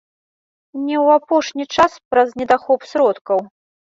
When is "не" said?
0.85-0.95